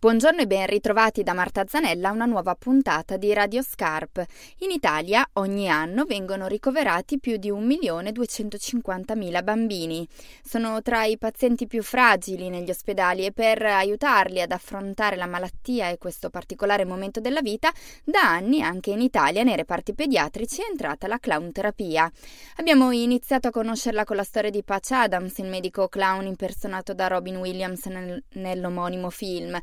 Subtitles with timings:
[0.00, 4.24] Buongiorno e ben ritrovati da Marta Zanella a una nuova puntata di Radio Scarp.
[4.60, 10.08] In Italia ogni anno vengono ricoverati più di 1.250.000 bambini.
[10.42, 15.90] Sono tra i pazienti più fragili negli ospedali e per aiutarli ad affrontare la malattia
[15.90, 17.70] e questo particolare momento della vita,
[18.02, 22.10] da anni anche in Italia nei reparti pediatrici è entrata la clown terapia.
[22.56, 27.06] Abbiamo iniziato a conoscerla con la storia di Patch Adams, il medico clown impersonato da
[27.06, 29.60] Robin Williams nel, nell'omonimo film.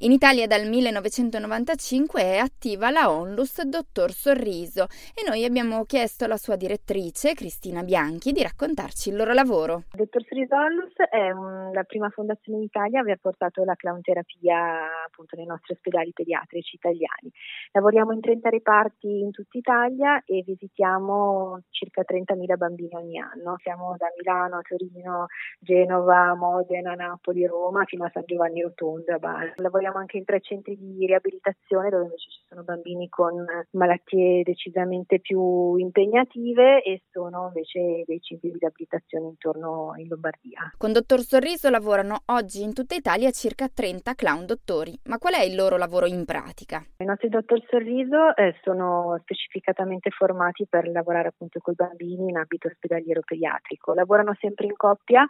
[0.00, 6.36] In Italia dal 1995 è attiva la Onlus Dottor Sorriso e noi abbiamo chiesto alla
[6.36, 9.82] sua direttrice, Cristina Bianchi, di raccontarci il loro lavoro.
[9.92, 14.00] Dottor Sorriso Onlus è un, la prima fondazione in Italia a aver portato la clown
[14.00, 17.32] terapia appunto nei nostri ospedali pediatrici italiani.
[17.72, 23.56] Lavoriamo in 30 reparti in tutta Italia e visitiamo circa 30.000 bambini ogni anno.
[23.62, 25.26] Siamo da Milano Torino,
[25.58, 29.52] Genova, Modena, Napoli, Roma fino a San Giovanni Rotondo a Bari.
[29.68, 35.20] Lavoriamo anche in tre centri di riabilitazione dove invece ci sono bambini con malattie decisamente
[35.20, 40.72] più impegnative e sono invece dei centri di riabilitazione intorno in Lombardia.
[40.78, 45.44] Con Dottor Sorriso lavorano oggi in tutta Italia circa 30 clown dottori, ma qual è
[45.44, 46.82] il loro lavoro in pratica?
[46.96, 52.38] I nostri Dottor Sorriso eh, sono specificatamente formati per lavorare appunto con i bambini in
[52.38, 53.92] ambito ospedaliero pediatrico.
[53.92, 55.26] Lavorano sempre in coppia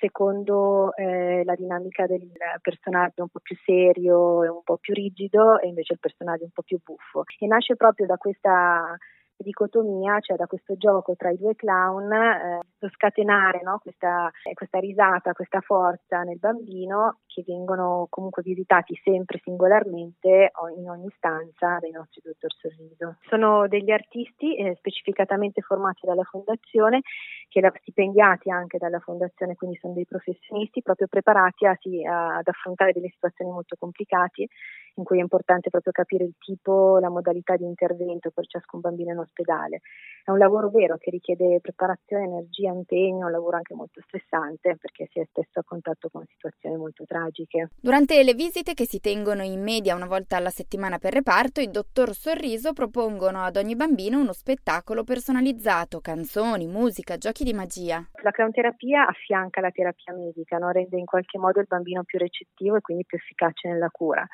[0.00, 5.60] secondo eh, la dinamica del personaggio un po' più serio e un po' più rigido
[5.60, 7.24] e invece il personaggio un po' più buffo.
[7.38, 8.96] E nasce proprio da questa
[9.42, 12.60] dicotomia, cioè da questo gioco tra i due clown, eh,
[12.90, 13.78] scatenare no?
[13.78, 21.08] questa, questa, risata, questa forza nel bambino che vengono comunque visitati sempre singolarmente in ogni
[21.16, 23.16] stanza dai nostri dottor Sorriso.
[23.28, 27.00] Sono degli artisti eh, specificatamente formati dalla fondazione,
[27.48, 32.46] che stipendiati anche dalla fondazione, quindi sono dei professionisti proprio preparati a, sì, a, ad
[32.46, 34.48] affrontare delle situazioni molto complicate
[34.94, 39.12] in cui è importante proprio capire il tipo, la modalità di intervento per ciascun bambino
[39.12, 39.80] in ospedale.
[40.22, 45.08] È un lavoro vero che richiede preparazione, energia, impegno, un lavoro anche molto stressante perché
[45.10, 47.70] si è spesso a contatto con situazioni molto tragiche.
[47.80, 51.70] Durante le visite che si tengono in media una volta alla settimana per reparto, i
[51.70, 58.06] dottor Sorriso propongono ad ogni bambino uno spettacolo personalizzato, canzoni, musica, giochi di magia.
[58.22, 60.70] La clownterapia affianca la terapia medica, no?
[60.70, 64.26] rende in qualche modo il bambino più recettivo e quindi più efficace nella cura.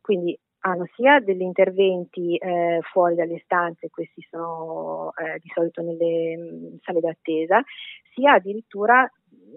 [0.00, 6.36] Quindi hanno sia degli interventi eh, fuori dalle stanze, questi sono eh, di solito nelle
[6.36, 7.62] mh, mm, sale d'attesa,
[8.14, 9.10] sia addirittura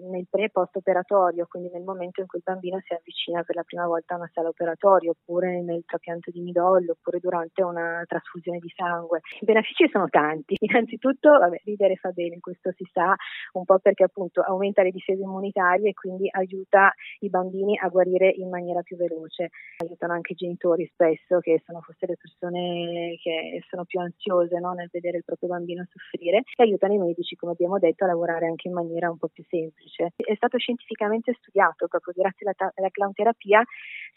[0.08, 3.62] nel pre post operatorio, quindi nel momento in cui il bambino si avvicina per la
[3.62, 8.58] prima volta a una sala operatoria, oppure nel trapianto di midollo, oppure durante una trasfusione
[8.58, 9.20] di sangue.
[9.40, 10.56] I benefici sono tanti.
[10.60, 13.14] Innanzitutto, vabbè, ridere fa bene, questo si sa,
[13.52, 18.30] un po' perché appunto aumenta le difese immunitarie e quindi aiuta i bambini a guarire
[18.30, 19.50] in maniera più veloce.
[19.78, 24.72] Aiutano anche i genitori spesso, che sono forse le persone che sono più ansiose no?
[24.72, 28.46] nel vedere il proprio bambino soffrire, e aiutano i medici, come abbiamo detto, a lavorare
[28.46, 30.30] anche in maniera un po' più semplice semplice.
[30.30, 33.64] È stato scientificamente studiato proprio grazie alla, alla clownterapia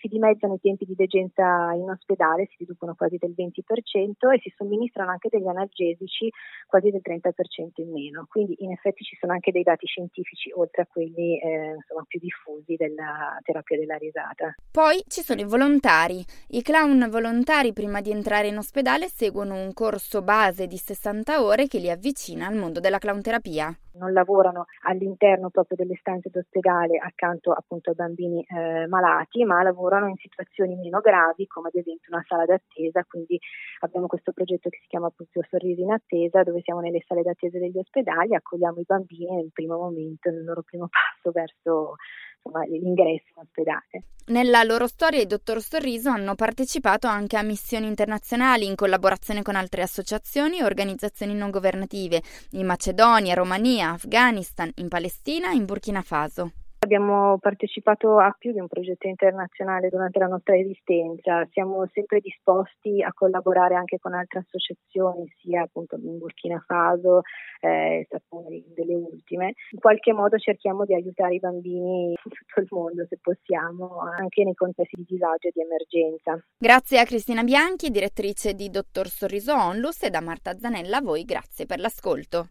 [0.01, 4.51] si dimezzano i tempi di degenza in ospedale, si riducono quasi del 20% e si
[4.57, 6.29] somministrano anche degli analgesici
[6.65, 8.25] quasi del 30% in meno.
[8.27, 12.19] Quindi in effetti ci sono anche dei dati scientifici oltre a quelli eh, insomma, più
[12.19, 14.55] diffusi della terapia della risata.
[14.71, 16.25] Poi ci sono i volontari.
[16.49, 21.67] I clown volontari prima di entrare in ospedale seguono un corso base di 60 ore
[21.67, 27.51] che li avvicina al mondo della clownterapia non lavorano all'interno proprio delle stanze d'ospedale accanto
[27.51, 32.23] appunto ai bambini eh, malati, ma lavorano in situazioni meno gravi, come ad esempio una
[32.27, 33.39] sala d'attesa, quindi
[33.79, 37.57] abbiamo questo progetto che si chiama appunto Sorrisi in attesa, dove siamo nelle sale d'attesa
[37.57, 41.95] degli ospedali, accogliamo i bambini nel primo momento, nel loro primo passo verso
[42.43, 44.03] insomma, l'ingresso in ospedale.
[44.23, 49.55] Nella loro storia i dottor Sorriso hanno partecipato anche a missioni internazionali in collaborazione con
[49.55, 56.01] altre associazioni e organizzazioni non governative in Macedonia, Romania, Afghanistan, in Palestina e in Burkina
[56.01, 56.51] Faso.
[56.83, 63.03] Abbiamo partecipato a più di un progetto internazionale durante la nostra esistenza, siamo sempre disposti
[63.03, 67.21] a collaborare anche con altre associazioni, sia appunto in Burkina Faso,
[67.59, 69.53] eh, una delle ultime.
[69.69, 74.43] In qualche modo cerchiamo di aiutare i bambini in tutto il mondo, se possiamo, anche
[74.43, 76.43] nei contesti di disagio e di emergenza.
[76.57, 81.25] Grazie a Cristina Bianchi, direttrice di Dottor Sorriso Onlus e da Marta Zanella a voi
[81.25, 82.47] grazie per l'ascolto.